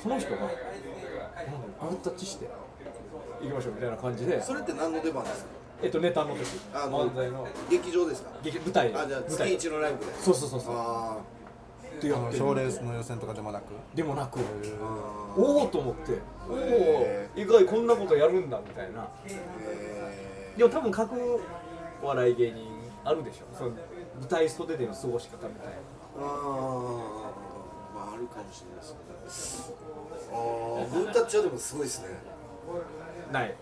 [0.03, 2.47] その人が、うん、グータッチして
[3.41, 4.41] 行きましょうみたいな感じで。
[4.41, 5.49] それって何の出番ですか？
[5.81, 6.43] えっとネタの時。
[6.73, 7.47] あの漫才の。
[7.69, 8.29] 劇場ですか？
[8.43, 8.91] 劇舞台。
[8.91, 10.13] であじゃあ月一のライブで。
[10.13, 10.75] そうそうそうそう。
[10.75, 11.17] あ
[11.97, 12.37] ってやって。
[12.37, 13.63] 賞レースの予選とかでもなく。
[13.93, 14.41] でもなくー。
[15.37, 16.19] おおと思って。
[16.49, 19.07] おおへ意外こんなことやるんだみたいな。
[19.25, 21.41] へでも多分各
[22.01, 22.67] お笑い芸人
[23.03, 23.45] あるでしょ。
[23.55, 25.67] その舞台袖での過ごし方みたい
[26.19, 26.23] な。
[26.23, 27.47] ーあー。
[27.95, 28.79] まああるかもしれない
[29.25, 29.75] ですね
[30.31, 32.09] ああグータッチはでもすごいですね
[33.31, 33.55] ない。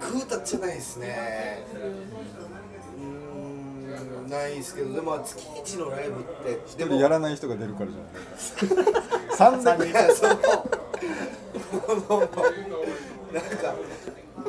[0.00, 1.64] グータッチはないですね。
[2.98, 7.98] うーんないですけどでも月一のライブって一でも人やらない人が出るからじゃ
[8.82, 8.94] ない。
[9.36, 10.38] 三千いやそのなん
[12.28, 13.74] か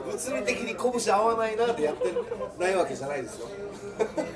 [0.06, 2.14] 物理的に拳合わないなってやって
[2.60, 3.48] ないわけじゃないですよ。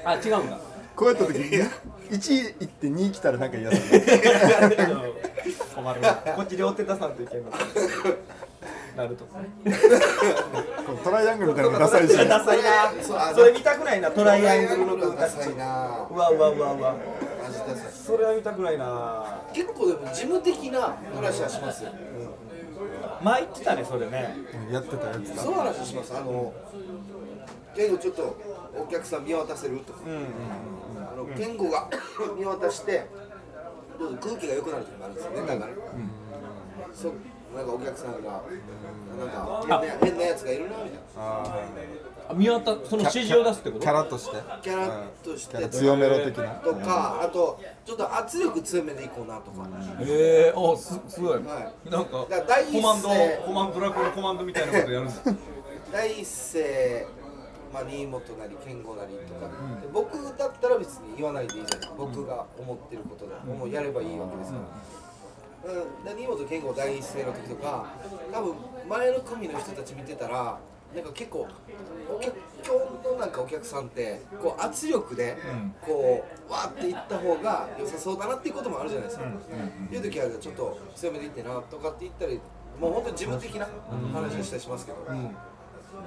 [0.05, 0.59] あ違うんだ。
[0.95, 1.65] こうやった時に
[2.11, 3.81] 一行って二来たらなんか嫌だね
[5.73, 7.51] 困るわこっち両手出さんといけんの
[8.95, 9.39] なるとこ
[10.93, 12.15] うトライアングルみたいなのダサいし。
[12.27, 13.33] ダサいな。
[13.33, 14.11] それ見たくないな。
[14.11, 16.07] トライアングルのダサいな。
[16.09, 16.95] うわうわうわうわ。
[17.91, 19.41] それは見たくないな。
[19.53, 21.91] 結構でも事務的な話はしますよ。
[23.23, 24.35] 前言ってたねそれね。
[24.71, 25.41] やってたやってた。
[25.41, 26.13] そう話します。
[26.15, 26.53] あの
[27.75, 28.37] 健吾ちょっと
[28.77, 29.99] お客さん見渡せるとか。
[31.11, 31.89] あの健吾が
[32.37, 33.05] 見渡して
[33.99, 35.71] どうぞ空気が良くなる時もあるんですよねだから、
[36.93, 37.13] そう
[37.55, 38.41] なんかお客さんが
[39.19, 40.99] なんか変な変なやつがいるなみたいな。
[41.17, 41.43] あ
[42.29, 43.79] あ見渡その指示を出すってこと？
[43.79, 44.37] ーキャラとして？
[44.61, 45.57] キャラとして。
[45.57, 46.49] キャラ強めろ的な？
[46.55, 49.67] とかあとちょっと圧力強めでいこうなとか、
[49.99, 50.05] へ
[50.47, 51.89] えおすすごい、はい。
[51.89, 52.81] なんかだから第一声。
[52.81, 55.21] コマンドコマンドドラクエのコマンドみたいなことやるんです
[55.91, 57.07] 第一声、
[57.73, 59.47] まあ、新本なり健吾なりとか、
[59.81, 61.95] で僕だったら別に言わないでいいじゃないですか。
[61.97, 64.63] 僕が思ってることで、もうやればいいわけですから、
[65.63, 67.93] うん、で新本健吾第一声の時とか
[68.31, 68.55] 多分
[68.89, 70.59] 前の組の人たち見てたら
[70.95, 71.47] なんか結構
[72.09, 75.37] お客今日のなんかお客さんってこう圧力で
[75.81, 79.25] こうわーっていった方が良さそうだなっていうこともあるじゃないですか。
[79.91, 82.41] いう時はちょっと強めでいってなとかって言ったり
[82.79, 83.67] もう本当に事務的な
[84.13, 84.97] 話をしたりしますけど。
[85.07, 85.50] 演出が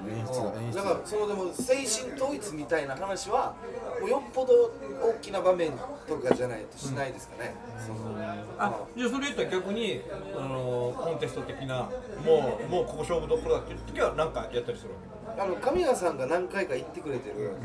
[0.08, 3.54] 演出だからそのでも精神統一みたいな話は
[4.00, 5.72] もうよっぽど大きな場面
[6.06, 7.54] とかじゃないとしないですかね。
[7.86, 8.16] その
[8.58, 10.02] あじゃあそれ言ったら逆に
[10.36, 11.88] あのコンテスト的な
[12.24, 14.96] もうもうここ勝負どころだっていう時は何かやったりするわ
[15.36, 15.42] け。
[15.42, 17.56] あの神谷さんが何回か言ってくれてる、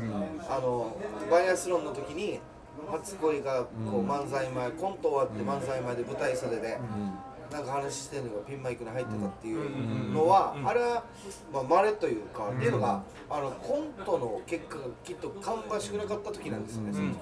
[0.48, 0.96] あの
[1.30, 2.40] バイアスロンの時に
[2.90, 6.78] 初恋がこう漫才前、コント終わって漫才前で舞台袖で、
[7.50, 11.02] なんか話してるのがピンマイクに入ってたっていうのは、あれは
[11.52, 17.18] まあ稀というか、っていうのがあのコントの結果がきっと芳しくなかった時なんですよね、その時。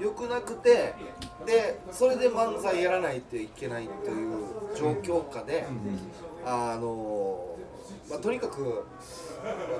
[0.00, 0.94] 良くなくて
[1.46, 4.36] でそれで漫才やらないといけないという
[4.76, 5.64] 状況下で、
[6.44, 7.54] あの
[8.10, 8.84] まあ、とにかく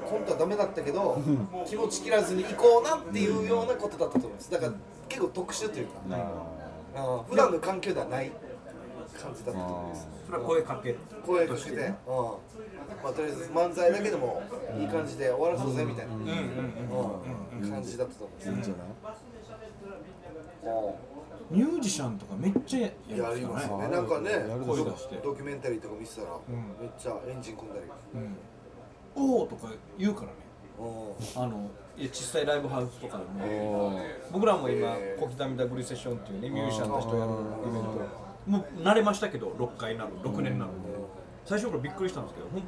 [0.09, 1.21] コントはダメだったけど
[1.67, 4.73] 気持ち切らずに行こうなっていうようなことだったと思いますだから
[5.09, 5.93] 結構特殊というか、
[6.97, 8.31] あの普段の環境ではない
[9.15, 10.09] 感じだったと思います。
[10.27, 11.85] それは声かけ声かけて、うん。
[13.03, 14.43] まあ、とりあえず漫才だけでも
[14.79, 18.87] いい感じで終わらそうぜみたいな、うん感じだったと思います、いいんじゃない？
[21.51, 22.91] ミュージシャンとかめっちゃや
[23.35, 23.89] りますね。
[23.89, 25.17] なんかね、やる声出して。
[25.23, 26.29] ドキュメンタリーとか見てたら、
[26.81, 27.87] めっちゃエンジン組んだり。
[29.15, 30.33] おおとか言うからね。
[30.79, 30.83] う
[31.39, 31.43] ん。
[31.43, 34.01] あのいや小さいライブハウスとかでも。
[34.33, 37.35] 僕らも今小刻みダブルセッションっていうねミュージシャンたちとやるイ
[37.73, 40.95] ベントもう慣れましたけど6回なる6年なるんで。
[41.47, 42.63] 最初からびっくりしたんですけど本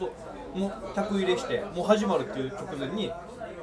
[0.55, 3.11] 当もう客入れしてもう始まるっていう直前に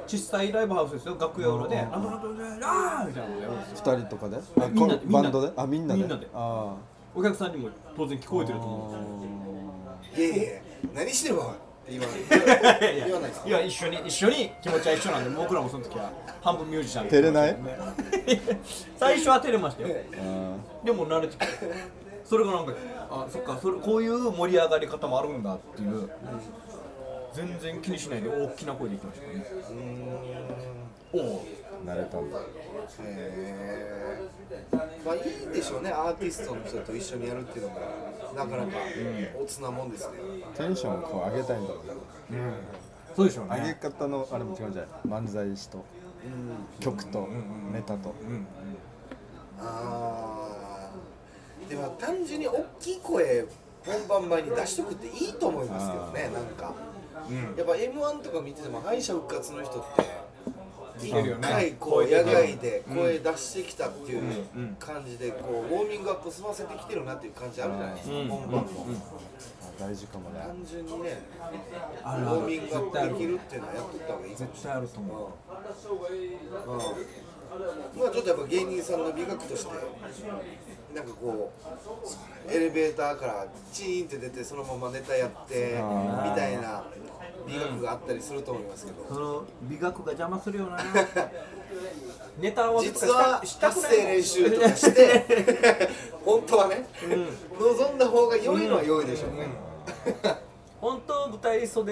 [0.08, 4.36] 小さいライブハウスですよ楽屋裏で「あのあのあーみたいなのをやるんですよ二人とかで？
[4.36, 5.00] あみんなで。
[5.06, 5.52] こバンドで？
[5.56, 6.00] あみんなで。
[6.00, 6.26] みんなで。
[6.34, 6.74] あ
[7.14, 10.26] お客さんにも当然聞こえてると思うんですよ。
[10.26, 10.60] いやいやいや、
[10.94, 11.54] 何してるわ。
[11.88, 16.10] 言わない言わないですかいや一緒に一緒に気持ちは一緒なんで僕らもその時は
[16.42, 17.56] 半分ミュージシャンで照れない。
[18.96, 19.88] 最初は照れましたよ。
[19.88, 21.46] うんでも慣れてきて
[22.24, 22.72] それがなんか
[23.10, 26.10] あそっかそれこういう盛り上がり方もあるんだっていう、
[27.34, 29.46] 全然気にしないで大きな声で言ってましたね。
[31.12, 31.46] おお
[31.84, 32.38] 慣れたんだ。
[33.00, 35.04] へー。
[35.04, 35.22] まあいい
[35.54, 37.80] でしょうねアーティストの人と一緒にやるっていうのも
[38.34, 38.78] なかなか
[39.40, 40.14] おつなもんですね
[40.56, 41.80] テンションをこう上げたいんだろ
[42.30, 42.38] うね。
[43.14, 45.22] そうでしょう上げね方のあれも違うんじゃない。
[45.22, 45.84] 漫才師と
[46.80, 47.28] 曲と
[47.72, 48.14] ネタと。
[48.28, 48.46] うん。
[49.60, 50.43] あー
[51.68, 53.44] でも単純に大きい声
[53.86, 56.74] 本番前に出しとくっていいと思いますけどねなんか。
[57.28, 57.56] うん。
[57.56, 60.04] やっぱ m 1とか見てても敗者復活の人って
[61.02, 61.48] 見てるよね。
[61.48, 64.22] 一回こう野外で声出してきたっていう
[64.56, 64.76] うん。
[64.78, 68.28] 感じでこうウォーミングアップ済ませてきてるなっていう感じあるじゃないですかうん。
[68.28, 68.60] 本番も。
[68.60, 70.40] あ大事かもね。
[70.40, 71.20] 単純にね
[72.02, 75.18] ウォーミングアップできるっていうのはやっとった方がいい絶対あると思う。
[76.68, 76.80] うんうん。
[78.00, 79.72] まあちょっとやっぱ芸人さんの美学として
[80.94, 81.52] なんかこ
[82.48, 85.82] うエレベーターからチーンって出てそのままネタやって
[86.24, 86.84] みたいな
[87.46, 89.04] 美学があったりすると思いますけど。
[89.08, 90.78] その美学が邪魔するよな
[92.38, 95.24] ネタ合わせとか実はしたく発声練習とかして
[96.24, 96.86] 本当はね
[97.58, 99.48] 望んだ方が良いのは良いでしょうね
[100.84, 101.82] 本当舞台袖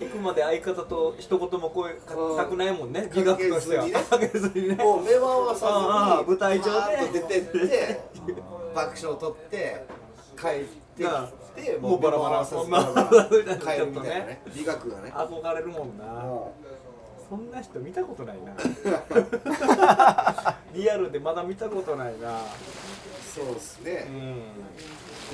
[0.00, 3.10] 行くまで相方と一言も声かけたくないもんね。
[3.14, 3.86] 美学としては。
[4.04, 4.76] かけずにね。
[4.82, 5.20] もう目回
[5.56, 6.64] さずに舞台上
[7.12, 8.00] で出てって。
[8.74, 9.84] 爆笑取って
[10.40, 10.64] 帰っ
[10.96, 11.08] てき
[11.64, 12.70] てもうバラバラさず帰
[13.80, 14.40] るみたいなね。
[14.56, 15.12] 美学がね。
[15.14, 16.04] 憧れるもんな。
[16.06, 16.54] も
[17.28, 18.54] そんな人見たことないな。
[20.72, 22.36] リアルでまだ見たことないな。
[22.36, 22.38] う
[23.34, 24.06] そうですね。
[24.08, 24.12] う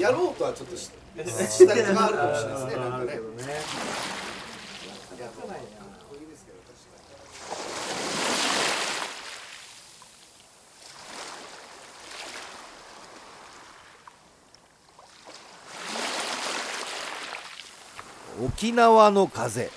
[0.00, 0.02] ん。
[0.02, 0.76] やろうとはちょっと
[1.24, 3.56] ししたいがあるかもしれないですね
[18.44, 19.70] 沖縄の風